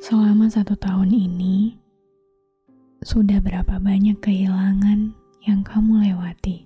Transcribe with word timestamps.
Selama 0.00 0.48
satu 0.48 0.80
tahun 0.80 1.12
ini, 1.12 1.76
sudah 3.04 3.36
berapa 3.44 3.76
banyak 3.76 4.16
kehilangan 4.24 5.12
yang 5.44 5.60
kamu 5.60 6.08
lewati? 6.08 6.64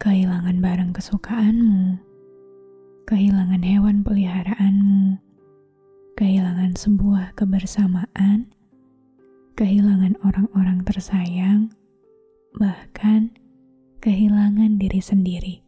Kehilangan 0.00 0.56
barang 0.56 0.96
kesukaanmu, 0.96 2.00
kehilangan 3.04 3.60
hewan 3.60 4.00
peliharaanmu, 4.00 5.20
kehilangan 6.16 6.72
sebuah 6.72 7.36
kebersamaan, 7.36 8.48
kehilangan 9.60 10.16
orang-orang 10.24 10.80
tersayang, 10.88 11.68
bahkan 12.56 13.28
kehilangan 14.00 14.80
diri 14.80 15.04
sendiri 15.04 15.60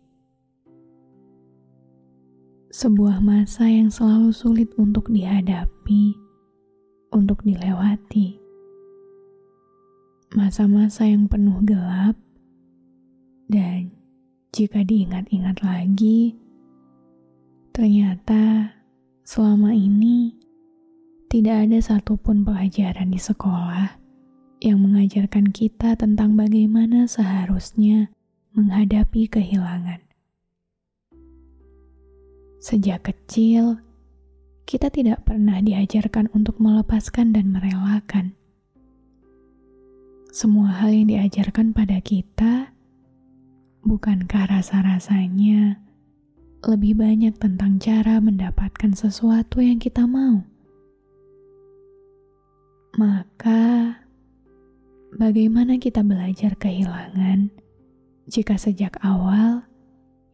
sebuah 2.73 3.21
masa 3.21 3.69
yang 3.69 3.93
selalu 3.93 4.33
sulit 4.33 4.73
untuk 4.81 5.13
dihadapi, 5.13 6.17
untuk 7.13 7.45
dilewati. 7.45 8.41
Masa-masa 10.33 11.05
yang 11.05 11.29
penuh 11.29 11.61
gelap, 11.69 12.17
dan 13.53 13.93
jika 14.57 14.81
diingat-ingat 14.89 15.61
lagi, 15.61 16.33
ternyata 17.77 18.73
selama 19.21 19.77
ini 19.77 20.33
tidak 21.29 21.69
ada 21.69 21.77
satupun 21.77 22.41
pelajaran 22.41 23.13
di 23.13 23.21
sekolah 23.21 24.01
yang 24.65 24.81
mengajarkan 24.81 25.53
kita 25.53 25.93
tentang 25.93 26.41
bagaimana 26.41 27.05
seharusnya 27.05 28.09
menghadapi 28.57 29.29
kehilangan. 29.29 30.12
Sejak 32.63 33.11
kecil, 33.11 33.83
kita 34.71 34.87
tidak 34.87 35.27
pernah 35.27 35.59
diajarkan 35.59 36.31
untuk 36.31 36.63
melepaskan 36.63 37.35
dan 37.35 37.51
merelakan. 37.51 38.39
Semua 40.31 40.71
hal 40.71 40.95
yang 40.95 41.11
diajarkan 41.11 41.75
pada 41.75 41.99
kita, 41.99 42.71
bukankah 43.83 44.47
rasa-rasanya 44.47 45.83
lebih 46.63 47.03
banyak 47.03 47.35
tentang 47.35 47.83
cara 47.83 48.23
mendapatkan 48.23 48.95
sesuatu 48.95 49.59
yang 49.59 49.83
kita 49.83 50.07
mau? 50.07 50.47
Maka, 52.95 53.99
bagaimana 55.19 55.83
kita 55.83 56.07
belajar 56.07 56.55
kehilangan 56.55 57.51
jika 58.31 58.55
sejak 58.55 59.03
awal 59.03 59.67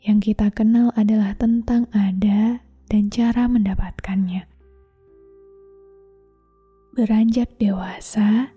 yang 0.02 0.22
kita 0.22 0.54
kenal 0.54 0.94
adalah 0.94 1.34
tentang 1.34 1.90
ada 1.90 2.62
dan 2.86 3.10
cara 3.10 3.50
mendapatkannya. 3.50 4.46
Beranjak 6.94 7.58
dewasa, 7.58 8.54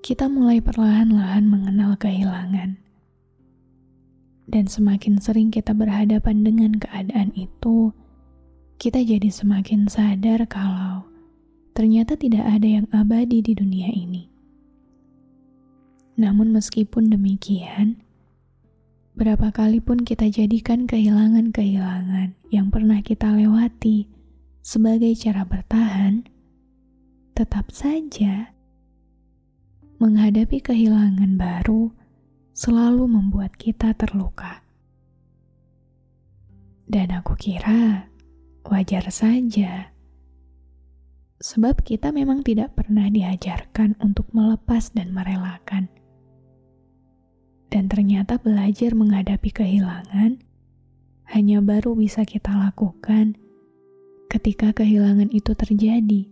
kita 0.00 0.28
mulai 0.28 0.60
perlahan-lahan 0.60 1.44
mengenal 1.48 1.96
kehilangan. 2.00 2.80
Dan 4.48 4.64
semakin 4.64 5.20
sering 5.20 5.52
kita 5.52 5.76
berhadapan 5.76 6.40
dengan 6.40 6.72
keadaan 6.80 7.36
itu, 7.36 7.92
kita 8.80 9.04
jadi 9.04 9.28
semakin 9.28 9.84
sadar 9.92 10.48
kalau 10.48 11.04
ternyata 11.76 12.16
tidak 12.16 12.48
ada 12.48 12.80
yang 12.80 12.86
abadi 12.88 13.44
di 13.44 13.52
dunia 13.52 13.92
ini. 13.92 14.32
Namun 16.16 16.50
meskipun 16.56 17.12
demikian, 17.12 18.00
Berapa 19.18 19.50
kali 19.50 19.82
pun 19.82 20.06
kita 20.06 20.30
jadikan 20.30 20.86
kehilangan-kehilangan 20.86 22.38
yang 22.54 22.70
pernah 22.70 23.02
kita 23.02 23.34
lewati 23.34 24.06
sebagai 24.62 25.10
cara 25.18 25.42
bertahan, 25.42 26.22
tetap 27.34 27.66
saja 27.74 28.54
menghadapi 29.98 30.62
kehilangan 30.62 31.34
baru 31.34 31.90
selalu 32.54 33.10
membuat 33.10 33.58
kita 33.58 33.90
terluka. 33.98 34.62
Dan 36.86 37.10
aku 37.10 37.34
kira 37.34 38.06
wajar 38.70 39.10
saja, 39.10 39.90
sebab 41.42 41.82
kita 41.82 42.14
memang 42.14 42.46
tidak 42.46 42.78
pernah 42.78 43.10
diajarkan 43.10 43.98
untuk 43.98 44.30
melepas 44.30 44.94
dan 44.94 45.10
merelakan 45.10 45.90
ternyata 47.88 48.38
belajar 48.38 48.92
menghadapi 48.92 49.50
kehilangan 49.50 50.38
hanya 51.28 51.58
baru 51.60 51.92
bisa 51.92 52.24
kita 52.24 52.52
lakukan 52.52 53.36
ketika 54.28 54.72
kehilangan 54.76 55.28
itu 55.32 55.52
terjadi. 55.56 56.28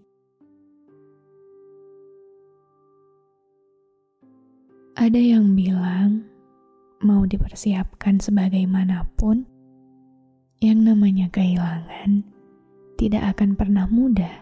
Ada 4.97 5.21
yang 5.21 5.53
bilang 5.53 6.25
mau 7.05 7.28
dipersiapkan 7.28 8.16
sebagaimanapun, 8.16 9.45
yang 10.65 10.81
namanya 10.81 11.28
kehilangan 11.28 12.25
tidak 12.97 13.37
akan 13.37 13.53
pernah 13.53 13.84
mudah. 13.93 14.41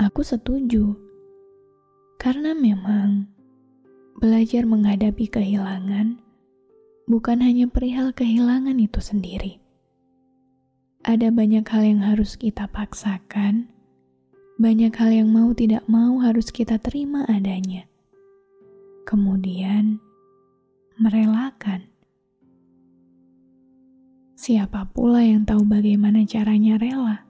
Aku 0.00 0.24
setuju, 0.24 0.96
karena 2.16 2.56
memang 2.56 3.28
Belajar 4.18 4.66
menghadapi 4.66 5.30
kehilangan 5.30 6.18
bukan 7.06 7.38
hanya 7.38 7.70
perihal 7.70 8.10
kehilangan 8.10 8.74
itu 8.82 8.98
sendiri. 8.98 9.62
Ada 11.06 11.30
banyak 11.30 11.62
hal 11.62 11.86
yang 11.86 12.02
harus 12.02 12.34
kita 12.34 12.66
paksakan, 12.66 13.70
banyak 14.58 14.90
hal 14.90 15.14
yang 15.14 15.30
mau 15.30 15.54
tidak 15.54 15.86
mau 15.86 16.18
harus 16.18 16.50
kita 16.50 16.82
terima 16.82 17.30
adanya. 17.30 17.86
Kemudian, 19.06 20.02
merelakan. 20.98 21.86
Siapa 24.34 24.90
pula 24.90 25.22
yang 25.22 25.46
tahu 25.46 25.62
bagaimana 25.62 26.26
caranya 26.26 26.74
rela? 26.74 27.22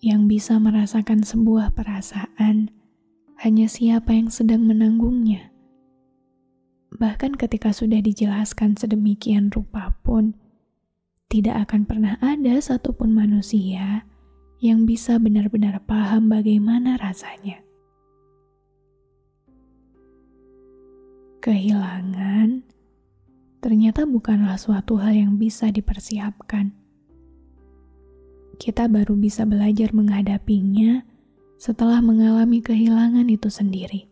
Yang 0.00 0.22
bisa 0.32 0.56
merasakan 0.56 1.28
sebuah 1.28 1.76
perasaan 1.76 2.75
hanya 3.36 3.68
siapa 3.68 4.16
yang 4.16 4.32
sedang 4.32 4.64
menanggungnya. 4.64 5.52
Bahkan 6.96 7.36
ketika 7.36 7.76
sudah 7.76 8.00
dijelaskan 8.00 8.80
sedemikian 8.80 9.52
rupa 9.52 9.92
pun, 10.00 10.32
tidak 11.28 11.68
akan 11.68 11.84
pernah 11.84 12.16
ada 12.24 12.56
satupun 12.62 13.12
manusia 13.12 14.08
yang 14.64 14.88
bisa 14.88 15.20
benar-benar 15.20 15.84
paham 15.84 16.32
bagaimana 16.32 16.96
rasanya. 16.96 17.60
Kehilangan 21.44 22.64
ternyata 23.60 24.08
bukanlah 24.08 24.56
suatu 24.56 24.96
hal 24.96 25.12
yang 25.12 25.32
bisa 25.36 25.68
dipersiapkan. 25.68 26.72
Kita 28.56 28.88
baru 28.88 29.12
bisa 29.20 29.44
belajar 29.44 29.92
menghadapinya 29.92 31.04
setelah 31.56 32.04
mengalami 32.04 32.60
kehilangan 32.60 33.26
itu 33.32 33.48
sendiri. 33.48 34.08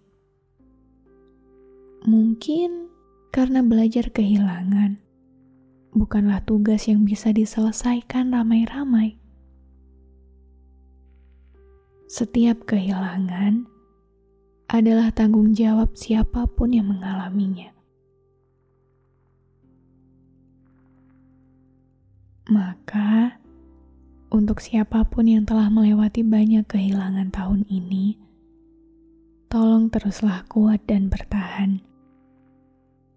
Mungkin 2.05 2.85
Karena 3.35 3.67
belajar 3.67 4.15
kehilangan 4.15 5.03
bukanlah 5.91 6.39
tugas 6.47 6.87
yang 6.87 7.03
bisa 7.03 7.35
diselesaikan 7.35 8.31
ramai-ramai. 8.31 9.19
Setiap 12.07 12.63
kehilangan 12.63 13.67
adalah 14.71 15.11
tanggung 15.11 15.51
jawab 15.51 15.99
siapa 15.99 16.47
pun 16.47 16.79
yang 16.79 16.95
mengalaminya. 16.95 17.75
Maka, 22.55 23.43
untuk 24.35 24.59
siapa 24.59 25.07
pun 25.07 25.31
yang 25.31 25.47
telah 25.47 25.71
melewati 25.71 26.27
banyak 26.27 26.67
kehilangan 26.67 27.31
tahun 27.31 27.63
ini, 27.71 28.19
tolong 29.47 29.87
teruslah 29.87 30.43
kuat 30.51 30.83
dan 30.91 31.07
bertahan 31.07 31.95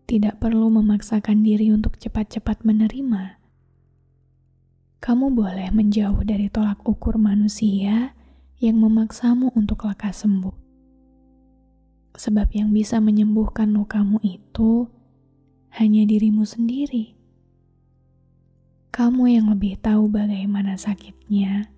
tidak 0.08 0.40
perlu 0.40 0.72
memaksakan 0.72 1.44
diri 1.44 1.68
untuk 1.68 2.00
cepat-cepat 2.00 2.64
menerima. 2.64 3.36
Kamu 5.04 5.36
boleh 5.36 5.68
menjauh 5.76 6.24
dari 6.24 6.48
tolak 6.48 6.80
ukur 6.88 7.20
manusia 7.20 8.16
yang 8.64 8.80
memaksamu 8.80 9.52
untuk 9.52 9.84
lekas 9.84 10.24
sembuh. 10.24 10.56
Sebab 12.18 12.48
yang 12.56 12.72
bisa 12.72 13.04
menyembuhkan 13.04 13.70
lukamu 13.76 14.18
itu 14.24 14.88
hanya 15.76 16.08
dirimu 16.08 16.48
sendiri. 16.48 17.17
Kamu 18.98 19.30
yang 19.30 19.54
lebih 19.54 19.78
tahu 19.78 20.10
bagaimana 20.10 20.74
sakitnya. 20.74 21.70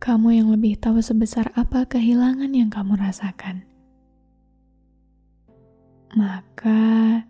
Kamu 0.00 0.32
yang 0.32 0.48
lebih 0.48 0.80
tahu 0.80 1.04
sebesar 1.04 1.52
apa 1.52 1.84
kehilangan 1.84 2.48
yang 2.56 2.72
kamu 2.72 2.96
rasakan 2.96 3.68
maka 6.16 7.20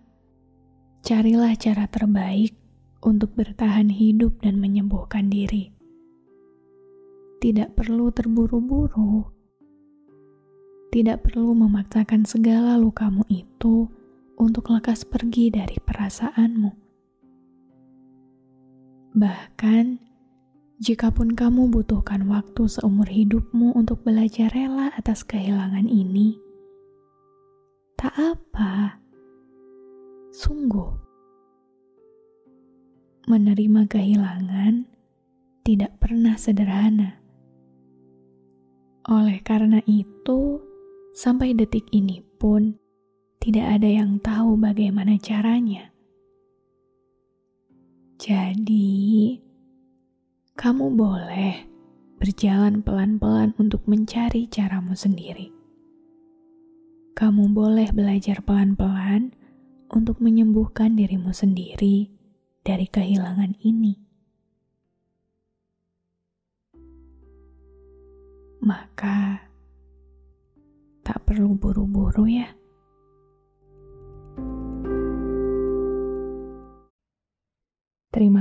carilah 1.02 1.50
cara 1.58 1.90
terbaik 1.90 2.54
untuk 3.02 3.34
bertahan 3.34 3.90
hidup 3.90 4.38
dan 4.42 4.62
menyembuhkan 4.62 5.26
diri. 5.26 5.74
Tidak 7.38 7.74
perlu 7.74 8.10
terburu-buru, 8.10 9.28
tidak 10.90 11.26
perlu 11.26 11.54
memaksakan 11.54 12.26
segala 12.26 12.78
lukamu 12.78 13.22
itu 13.30 13.86
untuk 14.38 14.70
lekas 14.70 15.06
pergi 15.06 15.50
dari 15.50 15.78
perasaanmu. 15.78 16.87
Bahkan, 19.18 19.98
jikapun 20.78 21.34
kamu 21.34 21.74
butuhkan 21.74 22.30
waktu 22.30 22.70
seumur 22.70 23.10
hidupmu 23.10 23.74
untuk 23.74 24.06
belajar 24.06 24.46
rela 24.54 24.94
atas 24.94 25.26
kehilangan 25.26 25.90
ini, 25.90 26.38
Tak 27.98 28.14
apa. 28.14 28.94
Sungguh. 30.30 30.86
Menerima 33.26 33.90
kehilangan 33.90 34.86
tidak 35.66 35.98
pernah 35.98 36.38
sederhana. 36.38 37.18
Oleh 39.02 39.42
karena 39.42 39.82
itu, 39.90 40.62
sampai 41.10 41.58
detik 41.58 41.90
ini 41.90 42.22
pun 42.38 42.78
tidak 43.42 43.82
ada 43.82 43.90
yang 43.90 44.22
tahu 44.22 44.54
bagaimana 44.54 45.18
caranya. 45.18 45.90
Jadi, 48.18 49.38
kamu 50.58 50.86
boleh 50.98 51.54
berjalan 52.18 52.82
pelan-pelan 52.82 53.54
untuk 53.62 53.86
mencari 53.86 54.50
caramu 54.50 54.98
sendiri 54.98 55.58
kamu 57.18 57.50
boleh 57.50 57.90
belajar 57.90 58.38
pelan-pelan 58.46 59.34
untuk 59.90 60.22
menyembuhkan 60.22 60.94
dirimu 60.94 61.34
sendiri 61.34 62.06
dari 62.62 62.86
kehilangan 62.86 63.58
ini. 63.58 63.98
Maka, 68.62 69.42
tak 71.02 71.26
perlu 71.26 71.58
buru-buru, 71.58 72.30
ya. 72.30 72.54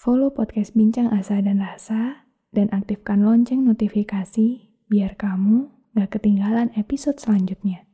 Follow 0.00 0.32
podcast 0.32 0.72
Bincang 0.72 1.12
Asa 1.12 1.44
dan 1.44 1.60
Rasa 1.60 2.24
dan 2.56 2.72
aktifkan 2.72 3.20
lonceng 3.20 3.68
notifikasi 3.68 4.72
biar 4.88 5.12
kamu 5.12 5.68
gak 5.92 6.16
ketinggalan 6.16 6.72
episode 6.72 7.20
selanjutnya. 7.20 7.84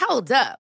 Hold 0.00 0.32
up. 0.32 0.63